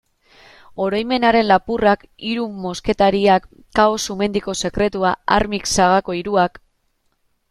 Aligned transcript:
Oroimenaren 0.83 1.43
lapurrak, 1.49 2.05
Hiru 2.29 2.45
mosketariak, 2.63 3.45
Kao-Sumendiko 3.81 4.55
sekretua, 4.63 5.13
Armix 5.37 5.63
sagako 5.81 6.17
hiruak... 6.21 6.59